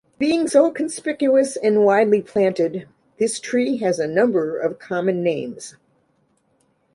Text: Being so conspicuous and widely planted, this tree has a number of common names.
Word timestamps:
Being 0.17 0.47
so 0.47 0.71
conspicuous 0.71 1.55
and 1.55 1.85
widely 1.85 2.23
planted, 2.23 2.87
this 3.19 3.39
tree 3.39 3.77
has 3.77 3.99
a 3.99 4.07
number 4.07 4.57
of 4.57 4.79
common 4.79 5.21
names. 5.21 5.75